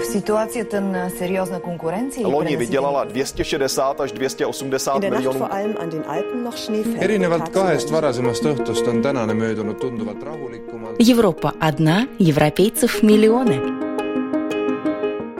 В 0.00 0.04
ситуацията 0.04 0.80
на 0.80 1.10
сериозна 1.10 1.60
конкуренция 1.60 2.22
и 2.22 2.24
Loni 2.24 2.56
vydělala 2.56 3.04
260 3.04 4.00
až 4.00 4.12
280 4.12 5.00
miljonů. 5.10 5.48
erinevalt 7.00 7.48
kahest 7.48 7.90
varasemast 7.90 8.44
õhtust 8.44 8.88
on 8.88 9.02
tänane 9.02 9.34
möödunud 9.34 9.78
tunduvalt 9.80 10.22
rahulikumalt. 10.22 10.96
Европа 11.10 11.52
одна, 11.60 12.06
европейцев 12.18 13.02
миллионы. 13.02 13.60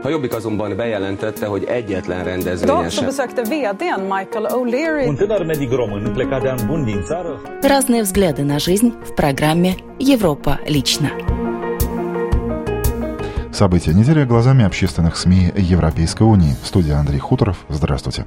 A 0.05 0.09
Jobbik 0.09 0.35
azonban 0.35 0.77
bejelentette, 0.77 1.47
hogy 1.47 1.65
egyetlen 1.65 2.25
rendezvényen 2.25 2.77
Idag 2.79 2.91
så 2.91 2.97
sem. 2.97 3.05
besökte 3.07 3.43
vdn 3.43 4.01
Michael 4.01 4.47
O'Leary 4.53 5.09
Un 5.09 5.17
tânăr 5.17 5.45
medic 5.47 5.71
român 5.73 6.13
plecat 6.15 6.43
de 6.43 6.49
an 6.51 6.59
bun 6.67 6.85
din 6.85 7.03
țară 7.05 7.41
Разные 7.63 8.03
взгляды 8.03 8.43
на 8.45 8.59
жизнь 8.59 8.89
в 9.05 9.15
программе 9.15 9.75
«Европа 9.99 10.59
лично». 10.69 11.11
События 13.62 13.94
недели 13.94 14.24
глазами 14.24 14.66
общественных 14.66 15.16
СМИ 15.16 15.52
Европейской 15.56 16.24
Унии. 16.24 16.56
Студия 16.64 16.98
Андрей 16.98 17.20
Хуторов. 17.20 17.58
Здравствуйте. 17.70 18.26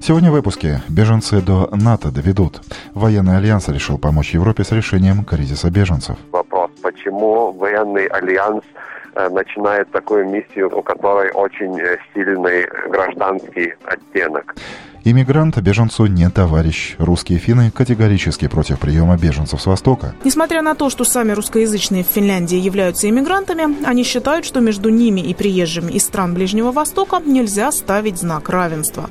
Сегодня 0.00 0.30
в 0.30 0.32
выпуске. 0.32 0.82
Беженцы 0.88 1.40
до 1.40 1.68
НАТО 1.70 2.10
доведут. 2.10 2.62
Военный 2.92 3.36
альянс 3.36 3.68
решил 3.68 3.96
помочь 3.96 4.34
Европе 4.34 4.64
с 4.64 4.72
решением 4.72 5.24
кризиса 5.24 5.70
беженцев. 5.70 6.16
вопрос, 6.32 6.72
почему 6.82 7.52
военный 7.52 8.06
альянс 8.06 8.64
э, 9.14 9.28
начинает 9.28 9.88
такую 9.92 10.28
миссию, 10.28 10.76
у 10.76 10.82
которой 10.82 11.30
очень 11.30 11.78
э, 11.78 11.98
сильный 12.12 12.66
гражданский 12.90 13.72
оттенок. 13.84 14.56
Иммигрант 15.08 15.56
беженцу 15.58 16.06
не 16.06 16.28
товарищ. 16.30 16.96
Русские 16.98 17.38
финны 17.38 17.70
категорически 17.70 18.48
против 18.48 18.80
приема 18.80 19.16
беженцев 19.16 19.62
с 19.62 19.66
Востока. 19.66 20.16
Несмотря 20.24 20.62
на 20.62 20.74
то, 20.74 20.90
что 20.90 21.04
сами 21.04 21.30
русскоязычные 21.30 22.02
в 22.02 22.08
Финляндии 22.08 22.58
являются 22.58 23.08
иммигрантами, 23.08 23.86
они 23.86 24.02
считают, 24.02 24.44
что 24.44 24.58
между 24.58 24.88
ними 24.88 25.20
и 25.20 25.32
приезжими 25.32 25.92
из 25.92 26.02
стран 26.02 26.34
Ближнего 26.34 26.72
Востока 26.72 27.22
нельзя 27.24 27.70
ставить 27.70 28.18
знак 28.18 28.48
равенства. 28.48 29.08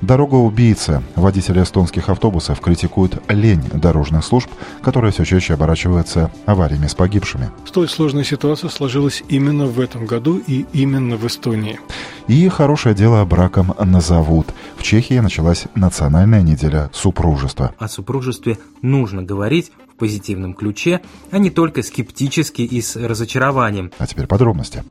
Дорога 0.00 0.34
убийца. 0.34 1.02
Водители 1.14 1.62
эстонских 1.62 2.08
автобусов 2.08 2.60
критикуют 2.60 3.22
лень 3.28 3.62
дорожных 3.72 4.24
служб, 4.24 4.50
которая 4.82 5.10
все 5.10 5.24
чаще 5.24 5.54
оборачивается 5.54 6.30
авариями 6.44 6.86
с 6.86 6.94
погибшими. 6.94 7.50
Столь 7.64 7.88
сложная 7.88 8.24
ситуация 8.24 8.70
сложилась 8.70 9.22
именно 9.28 9.66
в 9.66 9.80
этом 9.80 10.06
году 10.06 10.40
и 10.46 10.66
именно 10.72 11.16
в 11.16 11.26
Эстонии. 11.26 11.80
И 12.28 12.48
хорошее 12.48 12.94
дело 12.94 13.24
браком 13.24 13.74
назовут. 13.78 14.48
В 14.76 14.82
Чехии 14.82 15.18
началась 15.18 15.64
национальная 15.74 16.42
неделя 16.42 16.90
супружества. 16.92 17.72
О 17.78 17.88
супружестве 17.88 18.58
нужно 18.82 19.22
говорить 19.22 19.72
в 19.94 19.98
позитивном 19.98 20.54
ключе, 20.54 21.00
а 21.30 21.38
не 21.38 21.50
только 21.50 21.82
скептически 21.82 22.62
и 22.62 22.80
с 22.80 22.96
разочарованием. 22.96 23.92
А 23.98 24.06
теперь 24.06 24.26
подробности. 24.26 24.82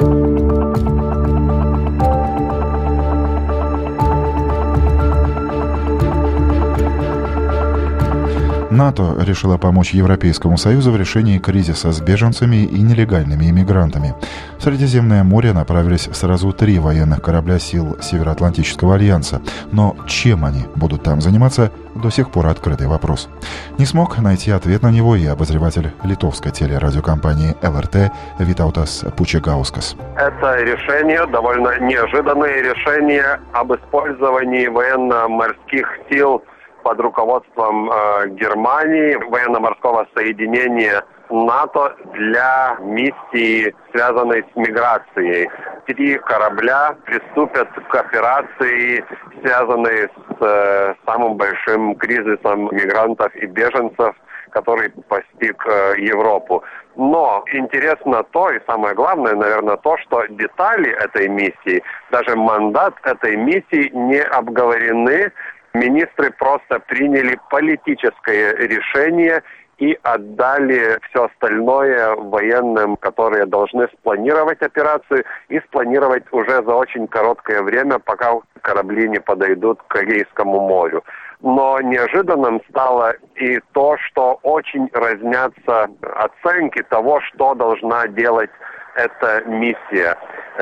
НАТО 8.76 9.16
решила 9.20 9.58
помочь 9.58 9.94
Европейскому 9.94 10.58
Союзу 10.58 10.92
в 10.92 10.98
решении 10.98 11.40
кризиса 11.40 11.92
с 11.92 12.02
беженцами 12.02 12.58
и 12.58 12.81
нелегальными 12.81 13.50
иммигрантами. 13.50 14.14
В 14.58 14.64
Средиземное 14.64 15.23
море 15.23 15.54
направились 15.54 16.09
сразу 16.12 16.52
три 16.52 16.78
военных 16.80 17.22
корабля 17.22 17.58
сил 17.58 17.98
Североатлантического 18.02 18.96
альянса. 18.96 19.42
Но 19.72 19.96
чем 20.08 20.46
они 20.46 20.66
будут 20.76 21.03
там 21.03 21.22
заниматься, 21.22 21.72
до 21.96 22.09
сих 22.09 22.30
пор 22.30 22.48
открытый 22.48 22.88
вопрос. 22.88 23.30
Не 23.78 23.86
смог 23.86 24.18
найти 24.20 24.52
ответ 24.52 24.84
на 24.84 24.92
него 24.92 25.16
и 25.16 25.26
обозреватель 25.26 25.92
литовской 26.03 26.52
телерадиокомпании 26.52 27.56
ЛРТ 27.64 28.12
Витаутас 28.40 29.06
Пучегаускас. 29.18 29.96
Это 30.18 30.64
решение, 30.64 31.26
довольно 31.28 31.80
неожиданное 31.80 32.62
решение 32.62 33.40
об 33.53 33.73
использовании 33.73 34.68
военно-морских 34.68 35.88
сил 36.09 36.44
под 36.85 37.00
руководством 37.01 37.90
э, 37.90 38.28
Германии, 38.40 39.16
военно-морского 39.16 40.07
соединения 40.13 41.03
НАТО 41.31 41.96
для 42.13 42.78
миссии, 42.79 43.73
связанной 43.91 44.44
с 44.44 44.56
миграцией. 44.56 45.50
Три 45.88 46.19
корабля 46.19 46.96
приступят 47.06 47.69
к 47.90 47.96
операции, 47.96 49.03
связанной 49.41 50.03
с 50.03 50.41
э, 50.41 50.94
самым 51.07 51.38
большим 51.38 51.96
кризисом 51.96 52.69
мигрантов 52.72 53.35
и 53.35 53.47
беженцев, 53.47 54.16
который 54.52 54.91
постиг 55.09 55.66
э, 55.67 55.96
Европу. 55.97 56.63
Но 56.96 57.44
интересно 57.52 58.23
то, 58.31 58.52
и 58.52 58.59
самое 58.67 58.94
главное, 58.94 59.34
наверное, 59.34 59.78
то, 59.78 59.97
что 59.97 60.25
детали 60.28 60.91
этой 60.91 61.28
миссии, 61.29 61.81
даже 62.12 62.35
мандат 62.35 62.94
этой 63.03 63.35
миссии 63.35 63.90
не 63.91 64.22
обговорены, 64.22 65.31
Министры 65.75 66.31
просто 66.31 66.80
приняли 66.80 67.38
политическое 67.50 68.56
решение 68.56 69.44
и 69.78 70.00
отдали 70.03 70.97
все 71.09 71.25
остальное 71.25 72.16
военным, 72.16 72.96
которые 72.96 73.46
должны 73.46 73.90
спланировать 73.90 74.62
операцию 74.62 75.25
и 75.50 75.59
спланировать 75.59 76.24
уже 76.31 76.64
за 76.64 76.74
очень 76.74 77.08
короткое 77.08 77.62
время, 77.62 78.00
пока 78.00 78.35
корабли 78.62 79.09
не 79.09 79.19
подойдут 79.19 79.81
к 79.90 80.02
Эгейскому 80.02 80.62
морю. 80.62 81.03
Но 81.41 81.81
неожиданным 81.81 82.62
стало 82.69 83.14
и 83.35 83.59
то, 83.74 83.97
что 83.97 84.40
очень 84.44 84.90
разнятся 84.94 85.90
оценки 86.02 86.84
того, 86.84 87.19
что 87.19 87.53
должна 87.53 88.08
делать 88.08 88.50
эта 88.95 89.44
миссия. 89.45 90.17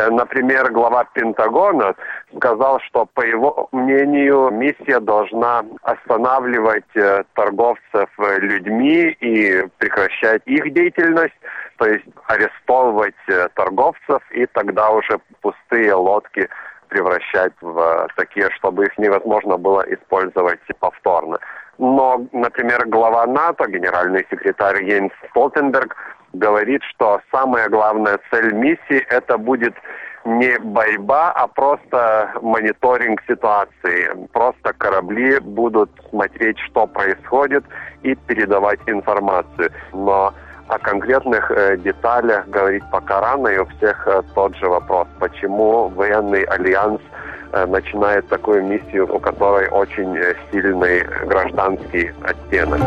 Например, 0.09 0.71
глава 0.71 1.05
Пентагона 1.13 1.95
сказал, 2.35 2.79
что, 2.81 3.05
по 3.05 3.21
его 3.21 3.69
мнению, 3.71 4.49
миссия 4.49 4.99
должна 4.99 5.63
останавливать 5.83 6.91
торговцев 7.35 8.09
людьми 8.39 9.15
и 9.21 9.63
прекращать 9.77 10.41
их 10.45 10.73
деятельность, 10.73 11.35
то 11.77 11.85
есть 11.85 12.05
арестовывать 12.27 13.15
торговцев 13.53 14.21
и 14.31 14.45
тогда 14.47 14.89
уже 14.89 15.19
пустые 15.41 15.93
лодки 15.93 16.49
превращать 16.89 17.53
в 17.61 18.07
такие, 18.15 18.49
чтобы 18.51 18.85
их 18.85 18.97
невозможно 18.97 19.57
было 19.57 19.81
использовать 19.81 20.59
повторно. 20.79 21.37
Но, 21.77 22.25
например, 22.31 22.87
глава 22.87 23.25
НАТО, 23.25 23.67
генеральный 23.67 24.25
секретарь 24.29 24.83
Йенс 24.83 25.11
Столтенберг, 25.31 25.95
говорит, 26.33 26.81
что 26.83 27.21
самая 27.31 27.69
главная 27.69 28.19
цель 28.31 28.53
миссии 28.53 29.05
это 29.09 29.37
будет 29.37 29.73
не 30.25 30.57
борьба, 30.59 31.31
а 31.31 31.47
просто 31.47 32.31
мониторинг 32.41 33.21
ситуации. 33.27 34.09
Просто 34.31 34.73
корабли 34.73 35.39
будут 35.39 35.89
смотреть, 36.09 36.57
что 36.59 36.87
происходит 36.87 37.63
и 38.03 38.15
передавать 38.15 38.79
информацию. 38.87 39.69
Но 39.91 40.33
о 40.67 40.79
конкретных 40.79 41.51
э, 41.51 41.77
деталях 41.77 42.47
говорить 42.47 42.83
пока 42.89 43.19
рано, 43.19 43.49
и 43.49 43.57
у 43.57 43.65
всех 43.65 44.07
э, 44.07 44.21
тот 44.33 44.55
же 44.55 44.69
вопрос, 44.69 45.07
почему 45.19 45.89
военный 45.89 46.43
альянс 46.43 47.01
э, 47.51 47.65
начинает 47.65 48.27
такую 48.29 48.63
миссию, 48.63 49.13
у 49.13 49.19
которой 49.19 49.67
очень 49.67 50.17
сильный 50.51 51.03
гражданский 51.27 52.11
оттенок. 52.23 52.79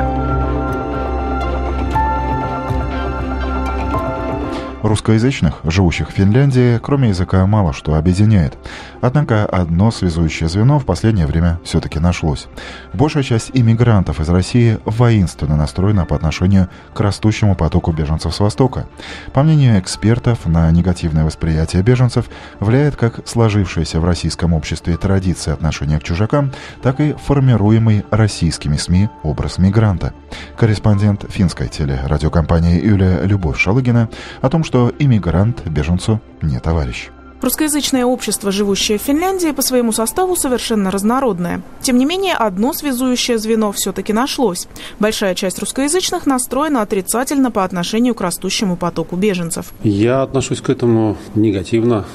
Русскоязычных, 4.87 5.63
живущих 5.65 6.11
в 6.11 6.13
Финляндии, 6.13 6.79
кроме 6.79 7.09
языка, 7.09 7.45
мало 7.45 7.73
что 7.73 7.97
объединяет. 7.97 8.57
Однако 9.01 9.45
одно 9.45 9.91
связующее 9.91 10.49
звено 10.49 10.79
в 10.79 10.85
последнее 10.85 11.27
время 11.27 11.59
все-таки 11.65 11.99
нашлось. 11.99 12.47
Большая 12.93 13.25
часть 13.25 13.51
иммигрантов 13.53 14.21
из 14.21 14.29
России 14.29 14.79
воинственно 14.85 15.57
настроена 15.57 16.05
по 16.05 16.15
отношению 16.15 16.69
к 16.95 17.01
растущему 17.01 17.57
потоку 17.57 17.91
беженцев 17.91 18.33
с 18.33 18.39
Востока. 18.39 18.87
По 19.33 19.43
мнению 19.43 19.81
экспертов, 19.81 20.47
на 20.47 20.71
негативное 20.71 21.25
восприятие 21.25 21.83
беженцев 21.83 22.27
влияет 22.61 22.95
как 22.95 23.27
сложившаяся 23.29 23.99
в 23.99 24.05
российском 24.05 24.53
обществе 24.53 24.97
традиция 24.97 25.55
отношения 25.55 25.99
к 25.99 26.05
чужакам, 26.05 26.53
так 26.81 27.01
и 27.01 27.15
формируемый 27.15 28.05
российскими 28.13 28.77
СМИ 28.77 29.09
образ 29.25 29.59
мигранта. 29.59 30.13
Корреспондент 30.57 31.25
финской 31.29 31.67
телерадиокомпании 31.67 32.81
Юлия 32.81 33.23
Любовь 33.23 33.59
Шалыгина 33.59 34.09
о 34.43 34.49
том, 34.49 34.63
что 34.63 34.76
иммигрант 34.99 35.67
беженцу 35.67 36.21
не 36.43 36.59
товарищ. 36.61 37.11
Русскоязычное 37.43 38.05
общество, 38.07 38.51
живущее 38.51 38.99
в 38.99 39.03
Финляндии, 39.03 39.53
по 39.53 39.61
своему 39.61 39.93
составу 39.93 40.37
совершенно 40.37 40.91
разнородное. 40.91 41.61
Тем 41.83 41.99
не 41.99 42.07
менее, 42.07 42.35
одно 42.35 42.73
связующее 42.73 43.39
звено 43.39 43.73
все-таки 43.73 44.13
нашлось. 44.13 44.67
Большая 44.99 45.35
часть 45.35 45.59
русскоязычных 45.59 46.27
настроена 46.27 46.81
отрицательно 46.81 47.51
по 47.51 47.63
отношению 47.63 48.15
к 48.15 48.23
растущему 48.23 48.77
потоку 48.77 49.17
беженцев. 49.17 49.67
Я 49.83 50.23
отношусь 50.23 50.63
к 50.63 50.71
этому 50.71 51.19
негативно. 51.35 52.07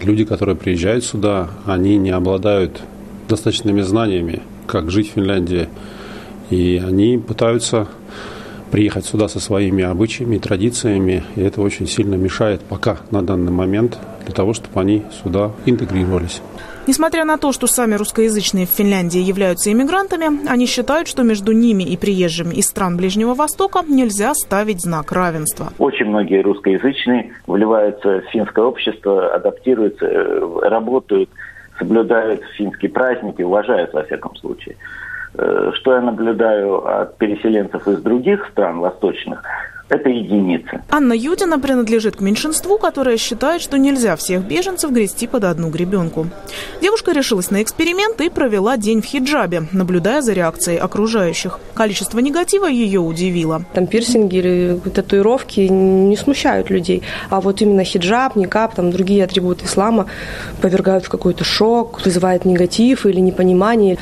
Люди, 0.00 0.24
которые 0.24 0.56
приезжают 0.56 1.04
сюда, 1.04 1.50
они 1.66 1.96
не 1.96 2.10
обладают 2.10 2.82
достаточными 3.28 3.82
знаниями, 3.82 4.42
как 4.66 4.90
жить 4.90 5.10
в 5.10 5.14
Финляндии. 5.14 5.68
И 6.50 6.82
они 6.86 7.18
пытаются 7.18 7.88
приехать 8.72 9.04
сюда 9.04 9.28
со 9.28 9.38
своими 9.38 9.84
обычаями 9.84 10.36
и 10.36 10.38
традициями, 10.38 11.22
и 11.36 11.42
это 11.42 11.60
очень 11.60 11.86
сильно 11.86 12.16
мешает 12.16 12.62
пока 12.62 12.96
на 13.10 13.22
данный 13.22 13.52
момент 13.52 13.98
для 14.24 14.34
того, 14.34 14.54
чтобы 14.54 14.80
они 14.80 15.02
сюда 15.22 15.52
интегрировались. 15.66 16.42
Несмотря 16.88 17.24
на 17.24 17.36
то, 17.36 17.52
что 17.52 17.68
сами 17.68 17.94
русскоязычные 17.94 18.66
в 18.66 18.70
Финляндии 18.70 19.20
являются 19.20 19.70
иммигрантами, 19.70 20.48
они 20.48 20.66
считают, 20.66 21.06
что 21.06 21.22
между 21.22 21.52
ними 21.52 21.84
и 21.84 21.96
приезжими 21.96 22.54
из 22.54 22.64
стран 22.66 22.96
Ближнего 22.96 23.34
Востока 23.34 23.82
нельзя 23.86 24.34
ставить 24.34 24.80
знак 24.80 25.12
равенства. 25.12 25.68
Очень 25.78 26.06
многие 26.06 26.42
русскоязычные 26.42 27.34
вливаются 27.46 28.22
в 28.22 28.30
финское 28.32 28.64
общество, 28.64 29.32
адаптируются, 29.32 30.06
э, 30.06 30.68
работают, 30.68 31.30
соблюдают 31.78 32.42
финские 32.56 32.90
праздники, 32.90 33.42
уважают 33.42 33.92
во 33.92 34.02
всяком 34.02 34.34
случае. 34.36 34.76
Э, 35.34 35.70
что 35.74 35.94
я 35.94 36.00
наблюдаю 36.00 36.86
от 36.86 37.16
переселенцев 37.18 37.86
из 37.88 38.02
других 38.02 38.46
стран 38.48 38.80
восточных– 38.80 39.42
это 39.92 40.08
единицы. 40.08 40.82
Анна 40.90 41.12
Юдина 41.12 41.58
принадлежит 41.58 42.16
к 42.16 42.20
меньшинству, 42.20 42.78
которое 42.78 43.16
считает, 43.16 43.60
что 43.62 43.78
нельзя 43.78 44.16
всех 44.16 44.42
беженцев 44.42 44.90
грести 44.90 45.26
под 45.26 45.44
одну 45.44 45.70
гребенку. 45.70 46.26
Девушка 46.80 47.12
решилась 47.12 47.50
на 47.50 47.62
эксперимент 47.62 48.20
и 48.20 48.30
провела 48.30 48.76
день 48.76 49.02
в 49.02 49.04
хиджабе, 49.04 49.64
наблюдая 49.72 50.22
за 50.22 50.32
реакцией 50.32 50.78
окружающих. 50.78 51.60
Количество 51.74 52.18
негатива 52.20 52.66
ее 52.66 53.00
удивило. 53.00 53.64
Там 53.74 53.86
пирсинги 53.86 54.36
или 54.36 54.80
татуировки 54.94 55.60
не 55.60 56.16
смущают 56.16 56.70
людей, 56.70 57.02
а 57.28 57.40
вот 57.40 57.60
именно 57.60 57.84
хиджаб, 57.84 58.36
никап, 58.36 58.74
там 58.74 58.90
другие 58.90 59.24
атрибуты 59.24 59.66
ислама 59.66 60.06
повергают 60.60 61.04
в 61.04 61.08
какой-то 61.08 61.44
шок, 61.44 62.04
вызывают 62.04 62.44
негатив 62.44 63.04
или 63.06 63.20
непонимание. 63.20 63.98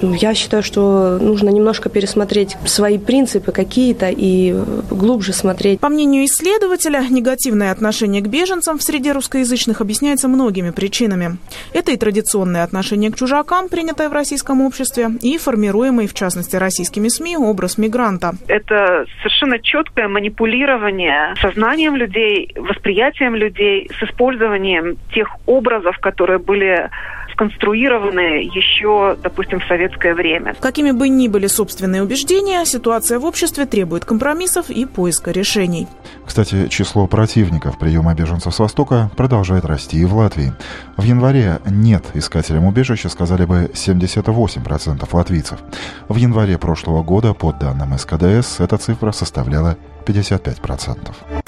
Ну, 0.00 0.14
я 0.14 0.34
считаю, 0.34 0.62
что 0.62 1.18
нужно 1.20 1.48
немножко 1.50 1.88
пересмотреть 1.88 2.56
свои 2.66 2.98
принципы 2.98 3.50
какие-то 3.50 4.08
и 4.10 4.54
глубже 4.90 5.27
глубже 5.28 5.32
смотреть. 5.32 5.80
По 5.80 5.88
мнению 5.88 6.24
исследователя, 6.24 7.04
негативное 7.08 7.70
отношение 7.72 8.22
к 8.22 8.28
беженцам 8.28 8.78
в 8.78 8.82
среде 8.82 9.12
русскоязычных 9.12 9.80
объясняется 9.80 10.28
многими 10.28 10.70
причинами. 10.70 11.38
Это 11.72 11.92
и 11.92 11.96
традиционное 11.96 12.64
отношение 12.64 13.10
к 13.10 13.16
чужакам, 13.16 13.68
принятое 13.68 14.08
в 14.08 14.12
российском 14.12 14.60
обществе, 14.60 15.08
и 15.22 15.38
формируемый, 15.38 16.06
в 16.06 16.14
частности, 16.14 16.56
российскими 16.56 17.08
СМИ, 17.08 17.36
образ 17.36 17.78
мигранта. 17.78 18.32
Это 18.48 19.04
совершенно 19.22 19.58
четкое 19.58 20.08
манипулирование 20.08 21.34
сознанием 21.40 21.96
людей, 21.96 22.52
восприятием 22.56 23.34
людей 23.34 23.90
с 23.98 24.02
использованием 24.02 24.96
тех 25.14 25.28
образов, 25.46 25.98
которые 25.98 26.38
были 26.38 26.90
сконструированы 27.38 28.50
еще, 28.52 29.16
допустим, 29.22 29.60
в 29.60 29.64
советское 29.66 30.14
время. 30.14 30.54
Какими 30.58 30.90
бы 30.90 31.08
ни 31.08 31.28
были 31.28 31.46
собственные 31.46 32.02
убеждения, 32.02 32.64
ситуация 32.64 33.20
в 33.20 33.24
обществе 33.24 33.64
требует 33.64 34.04
компромиссов 34.04 34.70
и 34.70 34.84
поиска 34.84 35.30
решений. 35.30 35.86
Кстати, 36.26 36.66
число 36.68 37.06
противников 37.06 37.78
приема 37.78 38.14
беженцев 38.14 38.52
с 38.52 38.58
Востока 38.58 39.10
продолжает 39.16 39.64
расти 39.64 39.98
и 39.98 40.04
в 40.04 40.16
Латвии. 40.16 40.52
В 40.96 41.04
январе 41.04 41.60
«нет» 41.64 42.04
искателям 42.14 42.64
убежища 42.64 43.08
сказали 43.08 43.44
бы 43.44 43.70
78% 43.72 45.08
латвийцев. 45.12 45.60
В 46.08 46.16
январе 46.16 46.58
прошлого 46.58 47.04
года, 47.04 47.34
по 47.34 47.52
данным 47.52 47.96
СКДС, 47.96 48.58
эта 48.58 48.78
цифра 48.78 49.12
составляла 49.12 49.76
55%. 50.06 51.47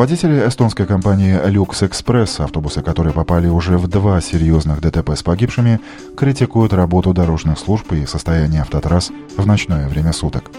Водители 0.00 0.48
эстонской 0.48 0.86
компании 0.86 1.38
Lux 1.50 1.86
Express, 1.86 2.42
автобусы 2.42 2.80
которые 2.80 3.12
попали 3.12 3.48
уже 3.48 3.76
в 3.76 3.86
два 3.86 4.18
серьезных 4.22 4.80
ДТП 4.80 5.10
с 5.10 5.22
погибшими, 5.22 5.78
критикуют 6.16 6.72
работу 6.72 7.12
дорожных 7.12 7.58
служб 7.58 7.92
и 7.92 8.06
состояние 8.06 8.62
автотрасс 8.62 9.10
в 9.36 9.46
ночное 9.46 9.88
время 9.88 10.14
суток. 10.14 10.50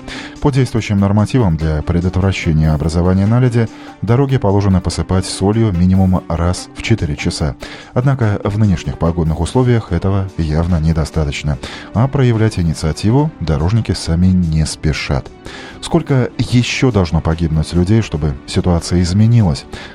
По 0.42 0.52
действующим 0.52 1.00
нормативам 1.00 1.58
для 1.58 1.82
предотвращения 1.82 2.72
образования 2.72 3.26
наледи 3.26 3.68
дороги 4.04 4.38
положено 4.38 4.80
посыпать 4.80 5.26
солью 5.26 5.72
минимум 5.72 6.24
раз 6.30 6.70
в 6.76 6.84
4 6.84 7.16
часа. 7.16 7.56
Однако 7.96 8.40
в 8.44 8.60
нынешних 8.60 9.00
погодных 9.00 9.40
условиях 9.40 9.92
этого 9.92 10.30
явно 10.38 10.80
недостаточно, 10.80 11.58
а 11.96 12.08
проявлять 12.08 12.60
инициативу 12.60 13.32
дорожники 13.40 13.94
сами 13.94 14.28
не 14.28 14.68
спешат. 14.68 15.32
Сколько 15.82 16.30
еще 16.38 16.92
должно 16.92 17.22
погибнуть 17.22 17.74
людей, 17.74 18.04
чтобы 18.04 18.36
ситуация 18.46 19.02
изменилась? 19.02 19.31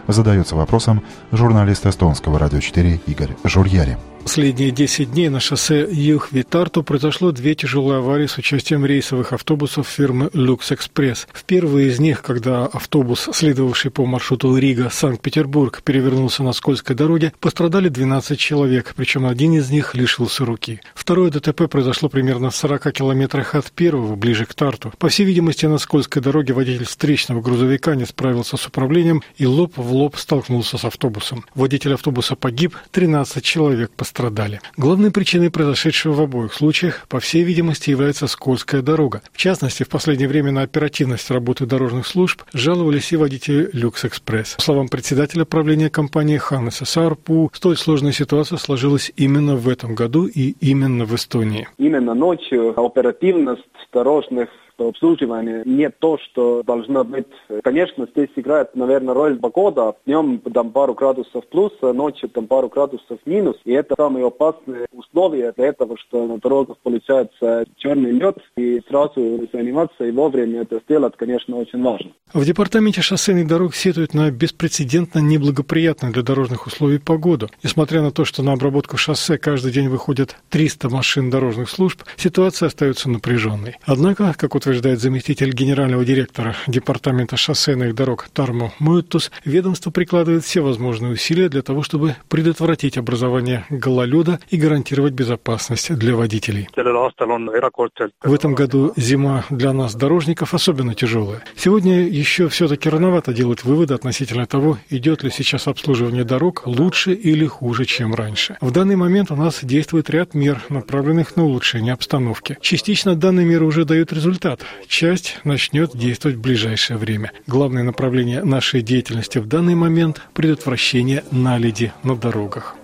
Задается 0.08 0.56
вопросом 0.56 1.02
журналист 1.32 1.84
эстонского 1.86 2.38
радио 2.38 2.60
4 2.60 3.00
Игорь 3.06 3.36
Журьяри. 3.44 3.98
Последние 4.26 4.72
10 4.72 5.12
дней 5.12 5.28
на 5.28 5.38
шоссе 5.38 5.86
Юх-Витарту 5.88 6.82
произошло 6.82 7.30
две 7.30 7.54
тяжелые 7.54 7.98
аварии 7.98 8.26
с 8.26 8.36
участием 8.38 8.84
рейсовых 8.84 9.32
автобусов 9.32 9.86
фирмы 9.86 10.30
«Люкс 10.32 10.72
Экспресс». 10.72 11.28
В 11.32 11.44
первой 11.44 11.86
из 11.86 12.00
них, 12.00 12.22
когда 12.22 12.66
автобус, 12.66 13.28
следовавший 13.32 13.92
по 13.92 14.04
маршруту 14.04 14.56
Рига-Санкт-Петербург, 14.56 15.80
перевернулся 15.84 16.42
на 16.42 16.52
скользкой 16.54 16.96
дороге, 16.96 17.32
пострадали 17.38 17.88
12 17.88 18.36
человек, 18.36 18.94
причем 18.96 19.26
один 19.26 19.52
из 19.52 19.70
них 19.70 19.94
лишился 19.94 20.44
руки. 20.44 20.80
Второе 20.96 21.30
ДТП 21.30 21.68
произошло 21.70 22.08
примерно 22.08 22.50
в 22.50 22.56
40 22.56 22.92
километрах 22.92 23.54
от 23.54 23.70
первого, 23.70 24.16
ближе 24.16 24.44
к 24.44 24.54
Тарту. 24.54 24.92
По 24.98 25.08
всей 25.08 25.24
видимости, 25.24 25.66
на 25.66 25.78
скользкой 25.78 26.20
дороге 26.20 26.52
водитель 26.52 26.84
встречного 26.84 27.42
грузовика 27.42 27.94
не 27.94 28.04
справился 28.04 28.56
с 28.56 28.66
управлением 28.66 29.22
и 29.36 29.46
лоб 29.46 29.74
в 29.76 29.92
лоб 29.92 30.16
столкнулся 30.16 30.78
с 30.78 30.84
автобусом. 30.84 31.44
Водитель 31.54 31.94
автобуса 31.94 32.34
погиб, 32.34 32.74
13 32.90 33.44
человек 33.44 33.92
пострадали 33.92 34.15
пострадали. 34.16 34.60
Главной 34.76 35.10
причиной 35.10 35.50
произошедшего 35.50 36.14
в 36.14 36.20
обоих 36.22 36.54
случаях, 36.54 37.06
по 37.08 37.20
всей 37.20 37.42
видимости, 37.42 37.90
является 37.90 38.26
скользкая 38.26 38.82
дорога. 38.82 39.22
В 39.32 39.36
частности, 39.36 39.82
в 39.82 39.88
последнее 39.88 40.28
время 40.28 40.52
на 40.52 40.62
оперативность 40.62 41.30
работы 41.30 41.66
дорожных 41.66 42.06
служб 42.06 42.42
жаловались 42.52 43.12
и 43.12 43.16
водители 43.16 43.68
«Люкс 43.72 44.04
Экспресс». 44.04 44.54
По 44.54 44.62
словам 44.62 44.88
председателя 44.88 45.44
правления 45.44 45.90
компании 45.90 46.38
Ханнеса 46.38 46.86
Сарпу, 46.86 47.50
столь 47.52 47.76
сложная 47.76 48.12
ситуация 48.12 48.58
сложилась 48.58 49.12
именно 49.16 49.56
в 49.56 49.68
этом 49.68 49.94
году 49.94 50.26
и 50.26 50.54
именно 50.60 51.04
в 51.04 51.14
Эстонии. 51.14 51.68
Именно 51.76 52.14
ночью 52.14 52.78
оперативность 52.78 53.62
дорожных 53.92 54.48
обслуживание 54.78 55.62
не 55.64 55.90
то, 55.90 56.18
что 56.18 56.62
должно 56.62 57.04
быть. 57.04 57.26
Конечно, 57.62 58.06
здесь 58.10 58.30
играет, 58.36 58.74
наверное, 58.74 59.14
роль 59.14 59.38
погода. 59.38 59.94
Днем 60.06 60.38
там 60.52 60.70
пару 60.70 60.94
градусов 60.94 61.46
плюс, 61.48 61.72
а 61.82 61.92
ночью 61.92 62.28
там 62.28 62.46
пару 62.46 62.68
градусов 62.68 63.18
минус. 63.24 63.56
И 63.64 63.72
это 63.72 63.94
самые 63.96 64.26
опасные 64.26 64.86
условия 64.92 65.52
для 65.56 65.66
этого, 65.68 65.96
что 65.98 66.26
на 66.26 66.38
дорогах 66.38 66.76
получается 66.82 67.64
черный 67.76 68.12
лед. 68.12 68.38
И 68.56 68.82
сразу 68.88 69.48
заниматься 69.52 70.04
и 70.04 70.10
вовремя 70.10 70.62
это 70.62 70.80
сделать, 70.84 71.14
конечно, 71.16 71.56
очень 71.56 71.82
важно. 71.82 72.10
В 72.32 72.44
департаменте 72.44 73.02
шоссейных 73.02 73.46
дорог 73.46 73.74
сетуют 73.74 74.14
на 74.14 74.30
беспрецедентно 74.30 75.20
неблагоприятную 75.20 76.12
для 76.12 76.22
дорожных 76.22 76.66
условий 76.66 76.98
погоду. 76.98 77.48
Несмотря 77.62 78.02
на 78.02 78.10
то, 78.10 78.24
что 78.24 78.42
на 78.42 78.52
обработку 78.52 78.96
шоссе 78.96 79.38
каждый 79.38 79.72
день 79.72 79.88
выходят 79.88 80.36
300 80.50 80.88
машин 80.90 81.30
дорожных 81.30 81.70
служб, 81.70 82.02
ситуация 82.16 82.66
остается 82.66 83.08
напряженной. 83.08 83.76
Однако, 83.84 84.34
как 84.36 84.54
вот 84.54 84.65
утверждает 84.66 84.98
заместитель 85.00 85.52
генерального 85.52 86.04
директора 86.04 86.56
Департамента 86.66 87.36
шоссейных 87.36 87.94
дорог 87.94 88.28
Тармо 88.32 88.72
Муэтус, 88.80 89.30
ведомство 89.44 89.92
прикладывает 89.92 90.42
все 90.42 90.60
возможные 90.60 91.12
усилия 91.12 91.48
для 91.48 91.62
того, 91.62 91.84
чтобы 91.84 92.16
предотвратить 92.28 92.98
образование 92.98 93.64
гололеда 93.70 94.40
и 94.50 94.56
гарантировать 94.56 95.12
безопасность 95.12 95.94
для 95.94 96.16
водителей. 96.16 96.68
В 96.74 98.34
этом 98.34 98.54
году 98.56 98.92
зима 98.96 99.44
для 99.50 99.72
нас, 99.72 99.94
дорожников, 99.94 100.52
особенно 100.52 100.96
тяжелая. 100.96 101.44
Сегодня 101.54 102.08
еще 102.08 102.48
все-таки 102.48 102.88
рановато 102.88 103.32
делать 103.32 103.62
выводы 103.62 103.94
относительно 103.94 104.46
того, 104.46 104.78
идет 104.90 105.22
ли 105.22 105.30
сейчас 105.30 105.68
обслуживание 105.68 106.24
дорог 106.24 106.66
лучше 106.66 107.12
или 107.12 107.46
хуже, 107.46 107.84
чем 107.84 108.16
раньше. 108.16 108.56
В 108.60 108.72
данный 108.72 108.96
момент 108.96 109.30
у 109.30 109.36
нас 109.36 109.60
действует 109.62 110.10
ряд 110.10 110.34
мер, 110.34 110.60
направленных 110.70 111.36
на 111.36 111.44
улучшение 111.44 111.92
обстановки. 111.92 112.58
Частично 112.60 113.14
данные 113.14 113.46
меры 113.46 113.64
уже 113.64 113.84
дают 113.84 114.12
результат 114.12 114.55
назад. 114.56 114.66
Часть 114.88 115.38
начнет 115.44 115.96
действовать 115.96 116.38
в 116.38 116.40
ближайшее 116.40 116.96
время. 116.96 117.32
Главное 117.46 117.82
направление 117.82 118.44
нашей 118.44 118.82
деятельности 118.82 119.38
в 119.38 119.46
данный 119.46 119.74
момент– 119.74 120.22
предотвращение 120.34 121.24
наледи 121.30 121.92
на 122.02 122.16
дорогах. 122.16 122.76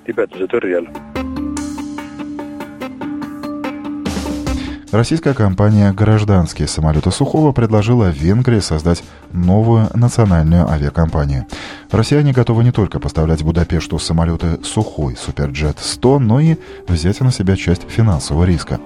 Российская 4.92 5.32
компания 5.32 5.90
«Гражданские 5.90 6.68
самолеты 6.68 7.10
Сухого» 7.10 7.52
предложила 7.52 8.10
Венгрии 8.10 8.60
создать 8.60 9.02
новую 9.32 9.88
национальную 9.94 10.68
авиакомпанию. 10.68 11.46
Россияне 11.90 12.32
готовы 12.32 12.62
не 12.62 12.72
только 12.72 13.00
поставлять 13.00 13.42
Будапешту 13.42 13.98
самолеты 13.98 14.62
«Сухой 14.62 15.16
Суперджет-100», 15.16 16.18
но 16.18 16.40
и 16.40 16.56
взять 16.86 17.22
на 17.22 17.32
себя 17.32 17.56
часть 17.56 17.88
финансового 17.88 18.44
риска. 18.44 18.80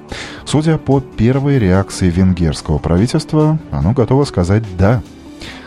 Судя 0.44 0.78
по 0.78 1.00
первой 1.00 1.58
реакции 1.58 2.08
венгерского 2.08 2.78
правительства, 2.78 3.58
оно 3.72 3.90
готово 3.90 4.24
сказать 4.26 4.62
«да». 4.78 5.02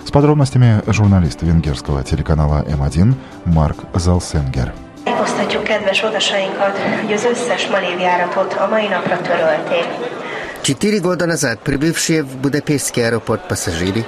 С 0.05 0.12
подробностями 0.12 0.81
журналист 0.88 1.43
венгерского 1.43 2.01
телеканала 2.05 2.63
М1 2.65 3.13
Марк 3.43 3.79
Залсенгер. 3.93 4.74
tájékoztatjuk 5.19 5.63
kedves 5.63 6.03
utasainkat, 6.03 6.77
hogy 7.01 7.13
az 7.13 7.25
összes 7.25 7.67
Malév 7.67 8.00
járatot 8.00 8.53
a 8.53 8.67
mai 8.67 8.88
napra 8.88 9.22
törölték. 9.22 9.88
Четыре 10.63 10.99
года 10.99 11.25
назад 11.25 11.61
прибывшие 11.61 12.23
в 12.23 12.35
Будапештский 12.37 13.05
аэропорт 13.05 13.47
пассажиры 13.47 14.05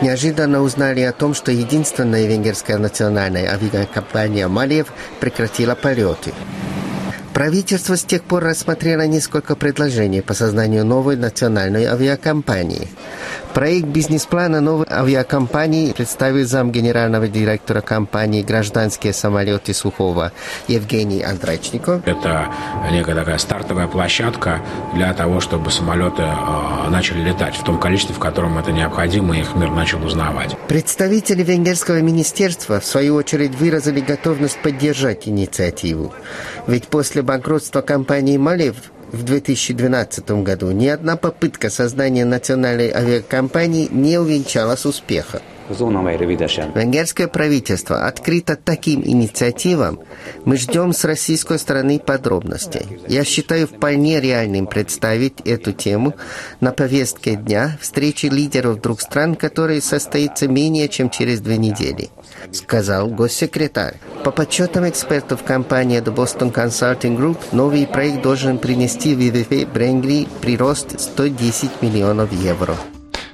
неожиданно 0.00 0.60
узнали 0.60 1.00
о 1.00 1.12
том, 1.12 1.32
что 1.32 1.52
единственная 1.52 2.26
венгерская 2.26 2.78
национальная 2.78 3.50
авиакомпания 3.52 4.48
«Малев» 4.48 4.88
прекратила 5.20 5.74
полеты. 5.74 6.32
Правительство 7.34 7.96
с 7.96 8.04
тех 8.04 8.22
пор 8.22 8.44
рассмотрело 8.44 9.06
несколько 9.06 9.56
предложений 9.56 10.20
по 10.20 10.34
созданию 10.34 10.84
новой 10.84 11.16
национальной 11.16 11.86
авиакомпании. 11.86 12.88
Проект 13.54 13.86
бизнес-плана 13.86 14.60
новой 14.60 14.86
авиакомпании 14.90 15.92
представил 15.92 16.46
зам 16.46 16.72
генерального 16.72 17.28
директора 17.28 17.80
компании 17.80 18.42
«Гражданские 18.42 19.12
самолеты 19.12 19.72
Сухого» 19.72 20.32
Евгений 20.68 21.22
Андрачников. 21.22 22.06
Это 22.06 22.48
некая 22.90 23.14
такая 23.14 23.38
стартовая 23.38 23.88
площадка 23.88 24.60
для 24.94 25.12
того, 25.14 25.40
чтобы 25.40 25.70
самолеты 25.70 26.22
э, 26.22 26.88
начали 26.90 27.22
летать 27.22 27.56
в 27.56 27.64
том 27.64 27.78
количестве, 27.78 28.14
в 28.14 28.18
котором 28.18 28.58
это 28.58 28.72
необходимо, 28.72 29.36
и 29.36 29.40
их 29.40 29.54
мир 29.54 29.70
начал 29.70 30.04
узнавать. 30.04 30.56
Представители 30.68 31.42
венгерского 31.42 32.00
министерства, 32.00 32.80
в 32.80 32.86
свою 32.86 33.14
очередь, 33.16 33.54
выразили 33.54 34.00
готовность 34.00 34.60
поддержать 34.62 35.28
инициативу. 35.28 36.12
Ведь 36.66 36.88
после 36.88 37.21
банкротства 37.22 37.80
компании 37.80 38.36
«Малев» 38.36 38.76
в 39.12 39.22
2012 39.24 40.42
году 40.42 40.70
ни 40.70 40.86
одна 40.88 41.16
попытка 41.16 41.70
создания 41.70 42.24
национальной 42.24 42.90
авиакомпании 42.90 43.88
не 43.90 44.18
увенчалась 44.18 44.84
успехом. 44.84 45.40
Венгерское 46.74 47.28
правительство 47.28 48.06
открыто 48.06 48.56
таким 48.56 49.02
инициативам. 49.04 50.00
Мы 50.44 50.56
ждем 50.56 50.92
с 50.92 51.04
российской 51.04 51.58
стороны 51.58 51.98
подробностей. 51.98 52.98
Я 53.08 53.24
считаю 53.24 53.66
вполне 53.66 54.20
реальным 54.20 54.66
представить 54.66 55.40
эту 55.44 55.72
тему 55.72 56.14
на 56.60 56.72
повестке 56.72 57.36
дня 57.36 57.76
встречи 57.80 58.26
лидеров 58.26 58.80
двух 58.80 59.00
стран, 59.00 59.34
которая 59.34 59.80
состоится 59.80 60.48
менее 60.48 60.88
чем 60.88 61.10
через 61.10 61.40
две 61.40 61.56
недели, 61.56 62.10
сказал 62.52 63.08
госсекретарь. 63.08 63.96
По 64.24 64.30
подсчетам 64.30 64.88
экспертов 64.88 65.42
компании 65.42 66.00
The 66.00 66.14
Boston 66.14 66.52
Consulting 66.52 67.16
Group, 67.16 67.38
новый 67.52 67.86
проект 67.86 68.22
должен 68.22 68.58
принести 68.58 69.14
в 69.14 69.18
ВВП 69.18 69.66
Бренгли 69.66 70.28
прирост 70.40 71.00
110 71.00 71.82
миллионов 71.82 72.32
евро. 72.32 72.76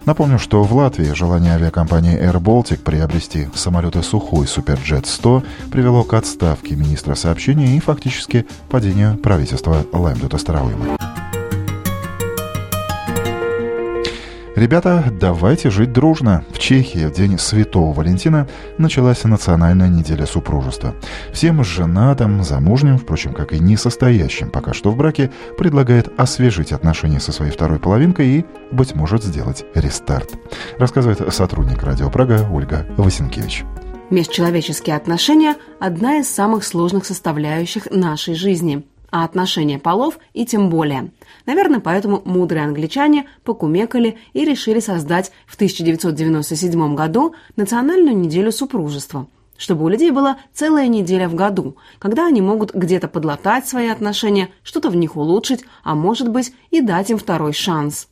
Напомню, 0.08 0.38
что 0.38 0.62
в 0.62 0.72
Латвии 0.74 1.12
желание 1.12 1.52
авиакомпании 1.52 2.18
Air 2.18 2.40
Baltic 2.40 2.78
приобрести 2.78 3.46
самолеты 3.54 4.02
Сухой 4.02 4.46
Суперджет 4.46 5.06
100 5.06 5.42
привело 5.70 6.02
к 6.02 6.14
отставке 6.14 6.76
министра 6.76 7.14
сообщения 7.14 7.76
и 7.76 7.78
фактически 7.78 8.46
падению 8.70 9.18
правительства 9.18 9.84
Лэмдута 9.92 10.38
Старауима. 10.38 10.96
Ребята, 14.58 15.04
давайте 15.12 15.70
жить 15.70 15.92
дружно. 15.92 16.44
В 16.50 16.58
Чехии 16.58 17.06
в 17.06 17.12
день 17.12 17.38
Святого 17.38 17.92
Валентина 17.92 18.48
началась 18.76 19.22
национальная 19.22 19.88
неделя 19.88 20.26
супружества. 20.26 20.96
Всем 21.32 21.62
женатым, 21.62 22.42
замужним, 22.42 22.98
впрочем, 22.98 23.34
как 23.34 23.52
и 23.52 23.60
не 23.60 23.76
состоящим 23.76 24.50
пока 24.50 24.74
что 24.74 24.90
в 24.90 24.96
браке, 24.96 25.30
предлагает 25.56 26.12
освежить 26.18 26.72
отношения 26.72 27.20
со 27.20 27.30
своей 27.30 27.52
второй 27.52 27.78
половинкой 27.78 28.26
и, 28.26 28.46
быть 28.72 28.96
может, 28.96 29.22
сделать 29.22 29.64
рестарт. 29.76 30.32
Рассказывает 30.76 31.32
сотрудник 31.32 31.84
Радио 31.84 32.10
Прага 32.10 32.44
Ольга 32.50 32.84
Васенкевич. 32.96 33.62
Межчеловеческие 34.10 34.96
отношения– 34.96 35.54
одна 35.78 36.18
из 36.18 36.28
самых 36.28 36.64
сложных 36.64 37.06
составляющих 37.06 37.92
нашей 37.92 38.34
жизни– 38.34 38.84
а 39.10 39.24
отношения 39.24 39.78
полов 39.78 40.18
и 40.32 40.44
тем 40.44 40.70
более. 40.70 41.10
Наверное, 41.46 41.80
поэтому 41.80 42.22
мудрые 42.24 42.64
англичане 42.64 43.28
покумекали 43.44 44.18
и 44.32 44.44
решили 44.44 44.80
создать 44.80 45.32
в 45.46 45.54
1997 45.54 46.94
году 46.94 47.34
Национальную 47.56 48.16
неделю 48.16 48.52
супружества, 48.52 49.26
чтобы 49.56 49.84
у 49.84 49.88
людей 49.88 50.10
была 50.10 50.38
целая 50.52 50.88
неделя 50.88 51.28
в 51.28 51.34
году, 51.34 51.76
когда 51.98 52.26
они 52.26 52.40
могут 52.40 52.74
где-то 52.74 53.08
подлатать 53.08 53.66
свои 53.66 53.88
отношения, 53.88 54.50
что-то 54.62 54.90
в 54.90 54.96
них 54.96 55.16
улучшить, 55.16 55.64
а 55.82 55.94
может 55.94 56.30
быть 56.30 56.52
и 56.70 56.80
дать 56.80 57.10
им 57.10 57.18
второй 57.18 57.52
шанс. 57.52 58.08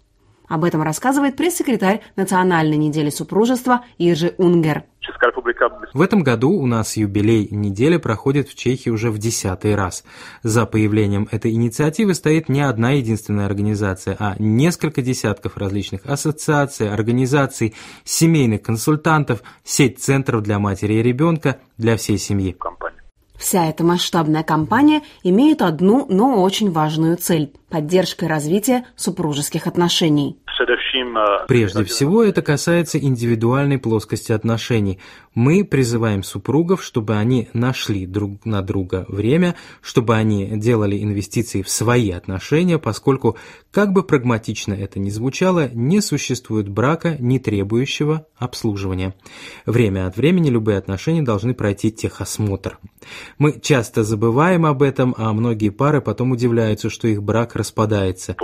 Об 0.48 0.64
этом 0.64 0.82
рассказывает 0.82 1.36
пресс-секретарь 1.36 2.02
Национальной 2.14 2.76
недели 2.76 3.10
супружества 3.10 3.84
Иржи 3.98 4.34
Унгер. 4.38 4.84
В 5.92 6.00
этом 6.00 6.22
году 6.22 6.50
у 6.50 6.66
нас 6.66 6.96
юбилей 6.96 7.48
недели 7.50 7.96
проходит 7.96 8.48
в 8.48 8.54
Чехии 8.54 8.90
уже 8.90 9.10
в 9.10 9.18
десятый 9.18 9.74
раз. 9.74 10.04
За 10.42 10.66
появлением 10.66 11.28
этой 11.30 11.52
инициативы 11.52 12.14
стоит 12.14 12.48
не 12.48 12.60
одна 12.60 12.92
единственная 12.92 13.46
организация, 13.46 14.16
а 14.18 14.36
несколько 14.38 15.02
десятков 15.02 15.56
различных 15.56 16.04
ассоциаций, 16.04 16.92
организаций, 16.92 17.74
семейных 18.04 18.62
консультантов, 18.62 19.42
сеть 19.64 20.00
центров 20.00 20.42
для 20.42 20.58
матери 20.58 20.94
и 20.94 21.02
ребенка, 21.02 21.58
для 21.78 21.96
всей 21.96 22.18
семьи. 22.18 22.56
Вся 23.38 23.68
эта 23.68 23.84
масштабная 23.84 24.42
кампания 24.42 25.02
имеет 25.22 25.62
одну, 25.62 26.06
но 26.08 26.42
очень 26.42 26.70
важную 26.70 27.16
цель– 27.16 27.52
поддержка 27.68 28.26
и 28.26 28.28
развитие 28.28 28.84
супружеских 28.96 29.66
отношений. 29.66 30.38
Прежде 31.48 31.84
всего, 31.84 32.24
это 32.24 32.40
касается 32.40 32.98
индивидуальной 32.98 33.78
плоскости 33.78 34.32
отношений. 34.32 34.98
Мы 35.34 35.64
призываем 35.64 36.22
супругов, 36.22 36.82
чтобы 36.82 37.16
они 37.16 37.48
нашли 37.52 38.06
друг 38.06 38.44
на 38.46 38.62
друга 38.62 39.04
время, 39.08 39.54
чтобы 39.82 40.14
они 40.14 40.46
делали 40.56 41.02
инвестиции 41.02 41.60
в 41.60 41.68
свои 41.68 42.10
отношения, 42.10 42.78
поскольку, 42.78 43.36
как 43.70 43.92
бы 43.92 44.02
прагматично 44.02 44.72
это 44.72 44.98
ни 44.98 45.10
звучало, 45.10 45.68
не 45.74 46.00
существует 46.00 46.68
брака, 46.70 47.16
не 47.18 47.38
требующего 47.38 48.26
обслуживания. 48.38 49.14
Время 49.66 50.06
от 50.06 50.16
времени 50.16 50.48
любые 50.48 50.78
отношения 50.78 51.22
должны 51.22 51.52
пройти 51.52 51.92
техосмотр. 51.92 52.78
Мы 53.38 53.60
часто 53.60 54.02
забываем 54.02 54.66
об 54.66 54.82
этом, 54.82 55.14
а 55.18 55.32
многие 55.32 55.70
пары 55.70 56.00
потом 56.00 56.32
удивляются, 56.32 56.90
что 56.90 57.08
их 57.08 57.22
брак 57.22 57.56
распадается. 57.56 58.36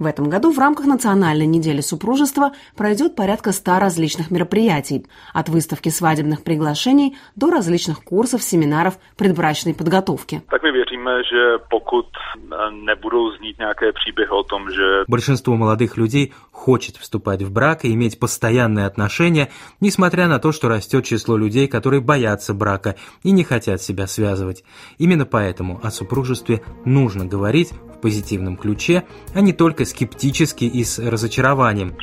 В 0.00 0.06
этом 0.06 0.30
году 0.30 0.50
в 0.50 0.58
рамках 0.58 0.86
Национальной 0.86 1.44
недели 1.44 1.82
супружества 1.82 2.52
пройдет 2.74 3.14
порядка 3.14 3.52
ста 3.52 3.78
различных 3.78 4.30
мероприятий, 4.30 5.06
от 5.34 5.50
выставки 5.50 5.90
свадебных 5.90 6.42
приглашений 6.42 7.18
до 7.36 7.50
различных 7.50 8.02
курсов, 8.02 8.42
семинаров 8.42 8.98
предбрачной 9.18 9.74
подготовки. 9.74 10.42
Так 10.48 10.62
мы 10.62 10.70
верим, 10.70 11.06
что 11.26 11.58
покуд 11.68 12.06
не 12.40 12.96
будут 12.96 13.38
знить 13.40 13.58
příběhy 13.94 14.30
о 14.30 14.42
том, 14.42 14.70
что... 14.70 15.04
Большинство 15.06 15.54
молодых 15.54 15.98
людей 15.98 16.32
хочет 16.50 16.96
вступать 16.96 17.42
в 17.42 17.52
брак 17.52 17.84
и 17.84 17.92
иметь 17.92 18.18
постоянные 18.18 18.86
отношения, 18.86 19.50
несмотря 19.80 20.28
на 20.28 20.38
то, 20.38 20.52
что 20.52 20.70
растет 20.70 21.04
число 21.04 21.36
людей, 21.36 21.68
которые 21.68 22.00
боятся 22.00 22.54
брака 22.54 22.96
и 23.22 23.32
не 23.32 23.44
хотят 23.44 23.82
себя 23.82 24.06
связывать. 24.06 24.64
Именно 24.96 25.26
поэтому 25.26 25.78
о 25.82 25.90
супружестве 25.90 26.62
нужно 26.86 27.26
говорить 27.26 27.72
в 28.00 28.02
позитивном 28.02 28.56
ключе, 28.56 29.04
а 29.34 29.42
не 29.42 29.52
только 29.52 29.84
скептически 29.84 30.64
и 30.64 30.82
с 30.82 30.98
разочарованием. 30.98 31.94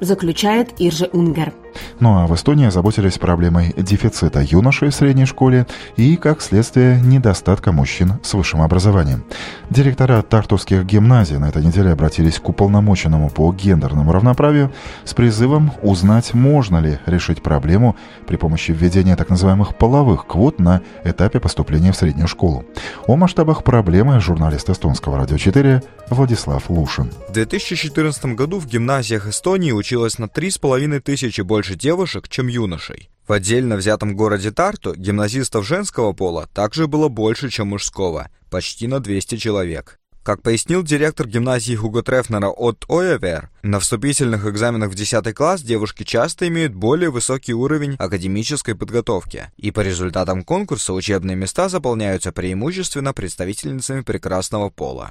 Заключает 0.00 0.74
Иржи 0.78 1.08
Унгер. 1.10 1.54
Ну 2.00 2.18
а 2.18 2.26
в 2.26 2.34
Эстонии 2.34 2.66
озаботились 2.66 3.18
проблемой 3.18 3.74
дефицита 3.76 4.40
юношей 4.40 4.90
в 4.90 4.94
средней 4.94 5.26
школе 5.26 5.66
и, 5.96 6.16
как 6.16 6.42
следствие, 6.42 7.00
недостатка 7.00 7.72
мужчин 7.72 8.14
с 8.22 8.34
высшим 8.34 8.62
образованием. 8.62 9.24
Директора 9.70 10.22
тартусских 10.22 10.84
гимназий 10.84 11.38
на 11.38 11.48
этой 11.48 11.64
неделе 11.64 11.90
обратились 11.90 12.38
к 12.38 12.48
уполномоченному 12.48 13.30
по 13.30 13.52
гендерному 13.52 14.12
равноправию 14.12 14.72
с 15.04 15.14
призывом 15.14 15.72
узнать, 15.82 16.34
можно 16.34 16.78
ли 16.78 16.98
решить 17.06 17.42
проблему 17.42 17.96
при 18.26 18.36
помощи 18.36 18.72
введения 18.72 19.16
так 19.16 19.30
называемых 19.30 19.76
половых 19.76 20.26
квот 20.26 20.58
на 20.58 20.82
этапе 21.04 21.40
поступления 21.40 21.92
в 21.92 21.96
среднюю 21.96 22.28
школу. 22.28 22.64
О 23.06 23.16
масштабах 23.16 23.64
проблемы 23.64 24.20
журналист 24.20 24.68
эстонского 24.70 25.16
радио 25.18 25.38
4 25.38 25.82
Владислав 26.10 26.68
Лушин. 26.68 27.10
В 27.28 27.32
2014 27.32 28.24
году 28.36 28.58
в 28.58 28.66
гимназиях 28.66 29.26
Эстонии 29.28 29.72
училось 29.72 30.18
на 30.18 30.24
3,5 30.24 31.00
тысячи 31.00 31.40
больше 31.40 31.61
девушек, 31.70 32.28
чем 32.28 32.48
юношей. 32.48 33.10
В 33.26 33.32
отдельно 33.32 33.76
взятом 33.76 34.16
городе 34.16 34.50
Тарту 34.50 34.94
гимназистов 34.94 35.66
женского 35.66 36.12
пола 36.12 36.48
также 36.52 36.88
было 36.88 37.08
больше, 37.08 37.50
чем 37.50 37.68
мужского, 37.68 38.30
почти 38.50 38.88
на 38.88 39.00
200 39.00 39.36
человек. 39.36 39.98
Как 40.22 40.40
пояснил 40.40 40.84
директор 40.84 41.26
гимназии 41.26 41.74
Хуго 41.74 42.02
Трефнера 42.02 42.48
от 42.48 42.84
Ойевер, 42.88 43.50
на 43.62 43.80
вступительных 43.80 44.46
экзаменах 44.46 44.90
в 44.90 44.94
10 44.94 45.34
класс 45.34 45.62
девушки 45.62 46.04
часто 46.04 46.46
имеют 46.46 46.74
более 46.74 47.10
высокий 47.10 47.54
уровень 47.54 47.96
академической 47.98 48.76
подготовки, 48.76 49.50
и 49.56 49.72
по 49.72 49.80
результатам 49.80 50.44
конкурса 50.44 50.92
учебные 50.92 51.36
места 51.36 51.68
заполняются 51.68 52.30
преимущественно 52.30 53.12
представительницами 53.12 54.02
прекрасного 54.02 54.70
пола. 54.70 55.10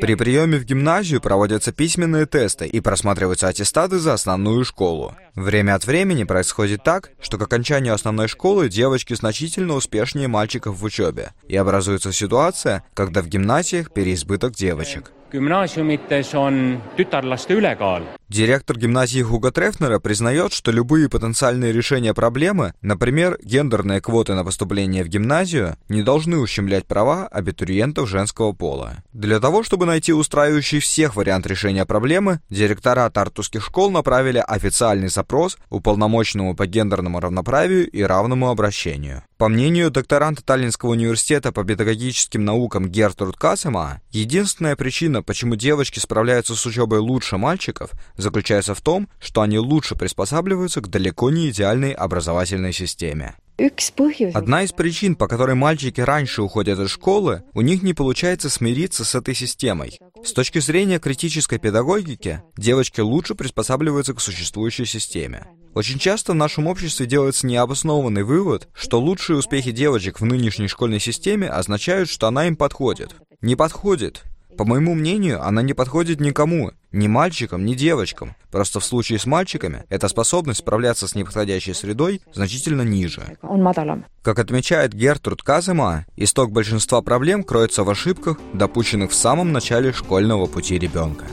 При 0.00 0.14
приеме 0.14 0.58
в 0.58 0.64
гимназию 0.64 1.20
проводятся 1.20 1.72
письменные 1.72 2.26
тесты 2.26 2.68
и 2.68 2.80
просматриваются 2.80 3.48
аттестаты 3.48 3.98
за 3.98 4.12
основную 4.12 4.64
школу. 4.64 5.16
Время 5.34 5.74
от 5.74 5.84
времени 5.84 6.22
происходит 6.22 6.84
так, 6.84 7.10
что 7.20 7.36
к 7.36 7.42
окончанию 7.42 7.92
основной 7.92 8.28
школы 8.28 8.68
девочки 8.68 9.14
значительно 9.14 9.74
успешнее 9.74 10.28
мальчиков 10.28 10.78
в 10.78 10.84
учебе, 10.84 11.32
и 11.48 11.56
образуется 11.56 12.12
ситуация, 12.12 12.84
когда 12.94 13.20
в 13.20 13.26
гимназиях 13.26 13.90
переизбыток 13.90 14.54
девочек. 14.54 15.10
Gümnaasiumites 15.32 16.34
on 16.34 16.78
tütarlaste 16.96 17.54
ülekaal. 17.54 18.02
Директор 18.28 18.76
гимназии 18.76 19.22
Хуга 19.22 19.50
Трефнера 19.50 19.98
признает, 19.98 20.52
что 20.52 20.70
любые 20.70 21.08
потенциальные 21.08 21.72
решения 21.72 22.12
проблемы, 22.12 22.74
например, 22.82 23.38
гендерные 23.42 24.02
квоты 24.02 24.34
на 24.34 24.44
поступление 24.44 25.02
в 25.02 25.08
гимназию, 25.08 25.76
не 25.88 26.02
должны 26.02 26.36
ущемлять 26.38 26.84
права 26.84 27.26
абитуриентов 27.26 28.08
женского 28.08 28.52
пола. 28.52 29.02
Для 29.14 29.40
того, 29.40 29.62
чтобы 29.62 29.86
найти 29.86 30.12
устраивающий 30.12 30.80
всех 30.80 31.16
вариант 31.16 31.46
решения 31.46 31.86
проблемы, 31.86 32.40
директора 32.50 33.08
тартусских 33.08 33.64
школ 33.64 33.90
направили 33.90 34.44
официальный 34.46 35.08
запрос 35.08 35.56
уполномоченному 35.70 36.54
по 36.54 36.66
гендерному 36.66 37.20
равноправию 37.20 37.88
и 37.88 38.02
равному 38.02 38.50
обращению. 38.50 39.22
По 39.38 39.46
мнению 39.46 39.92
докторанта 39.92 40.42
Таллинского 40.42 40.90
университета 40.90 41.52
по 41.52 41.62
педагогическим 41.62 42.44
наукам 42.44 42.88
Гертруд 42.88 43.36
Касема, 43.36 44.00
единственная 44.10 44.74
причина, 44.74 45.22
почему 45.22 45.54
девочки 45.54 46.00
справляются 46.00 46.56
с 46.56 46.66
учебой 46.66 46.98
лучше 46.98 47.36
мальчиков, 47.36 47.92
заключается 48.16 48.74
в 48.74 48.80
том, 48.80 49.08
что 49.20 49.42
они 49.42 49.60
лучше 49.60 49.94
приспосабливаются 49.94 50.80
к 50.80 50.88
далеко 50.88 51.30
не 51.30 51.50
идеальной 51.50 51.92
образовательной 51.92 52.72
системе. 52.72 53.36
Одна 54.34 54.62
из 54.62 54.72
причин, 54.72 55.16
по 55.16 55.26
которой 55.26 55.54
мальчики 55.54 56.00
раньше 56.00 56.42
уходят 56.42 56.78
из 56.78 56.90
школы, 56.90 57.42
у 57.54 57.60
них 57.60 57.82
не 57.82 57.92
получается 57.94 58.50
смириться 58.50 59.04
с 59.04 59.16
этой 59.16 59.34
системой. 59.34 59.98
С 60.24 60.32
точки 60.32 60.58
зрения 60.58 60.98
критической 60.98 61.58
педагогики, 61.58 62.42
девочки 62.56 63.00
лучше 63.00 63.34
приспосабливаются 63.34 64.14
к 64.14 64.20
существующей 64.20 64.84
системе. 64.84 65.46
Очень 65.74 65.98
часто 65.98 66.32
в 66.32 66.36
нашем 66.36 66.66
обществе 66.66 67.06
делается 67.06 67.46
необоснованный 67.46 68.24
вывод, 68.24 68.68
что 68.74 69.00
лучшие 69.00 69.38
успехи 69.38 69.70
девочек 69.70 70.20
в 70.20 70.24
нынешней 70.24 70.68
школьной 70.68 71.00
системе 71.00 71.48
означают, 71.48 72.08
что 72.08 72.26
она 72.26 72.46
им 72.46 72.56
подходит. 72.56 73.14
Не 73.40 73.54
подходит. 73.54 74.24
По 74.58 74.64
моему 74.64 74.94
мнению, 74.94 75.40
она 75.46 75.62
не 75.62 75.72
подходит 75.72 76.18
никому, 76.18 76.72
ни 76.90 77.06
мальчикам, 77.06 77.64
ни 77.64 77.74
девочкам. 77.74 78.34
Просто 78.50 78.80
в 78.80 78.84
случае 78.84 79.20
с 79.20 79.24
мальчиками 79.24 79.84
эта 79.88 80.08
способность 80.08 80.58
справляться 80.58 81.06
с 81.06 81.14
неподходящей 81.14 81.74
средой 81.74 82.22
значительно 82.34 82.82
ниже. 82.82 83.22
Как 84.22 84.40
отмечает 84.40 84.94
Гертруд 84.94 85.44
Казема, 85.44 86.06
исток 86.16 86.50
большинства 86.50 87.02
проблем 87.02 87.44
кроется 87.44 87.84
в 87.84 87.90
ошибках, 87.90 88.40
допущенных 88.52 89.12
в 89.12 89.14
самом 89.14 89.52
начале 89.52 89.92
школьного 89.92 90.46
пути 90.46 90.76
ребенка. 90.76 91.26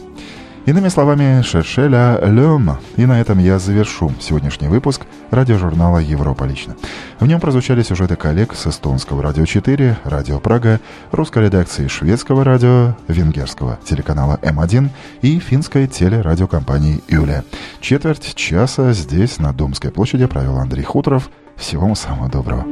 Иными 0.66 0.88
словами, 0.88 1.44
Шершеля 1.44 2.20
Лем. 2.24 2.78
И 2.96 3.06
на 3.06 3.22
этом 3.22 3.38
я 3.38 3.60
завершу 3.60 4.12
сегодняшний 4.20 4.68
выпуск 4.68 5.02
радиожурнала 5.30 6.00
«Европа 6.00 6.44
лично». 6.46 6.76
В 7.20 7.28
нем 7.28 7.40
прозвучали 7.40 7.84
сюжеты 7.84 8.16
коллег 8.16 8.56
с 8.56 8.66
эстонского 8.66 9.22
радио 9.22 9.46
4, 9.46 10.00
радио 10.04 10.40
Прага, 10.40 10.80
русской 11.12 11.44
редакции 11.44 11.88
шведского 11.88 12.44
радио, 12.44 12.96
венгерского 13.08 13.78
телеканала 13.86 14.40
М1 14.42 14.90
и 15.22 15.38
финской 15.38 15.86
телерадиокомпании 15.86 17.04
«Юля». 17.08 17.44
Четверть 17.80 18.34
часа 18.34 18.92
здесь, 18.94 19.38
на 19.38 19.54
Домской 19.54 19.92
площади, 19.92 20.26
провел 20.26 20.58
Андрей 20.58 20.84
Хуторов. 20.84 21.30
Всего 21.58 21.86
вам 21.86 21.96
самого 21.96 22.28
доброго. 22.28 22.66